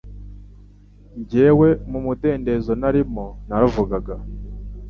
Jyewe 1.29 1.69
mu 1.91 1.99
mudendezo 2.05 2.71
narimo 2.81 3.25
naravugaga 3.47 4.15